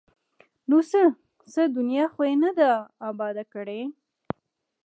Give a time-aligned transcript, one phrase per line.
[0.37, 1.01] ـ نو څه؟
[1.51, 2.71] څه دنیا خو یې نه ده
[3.09, 3.81] اباده کړې!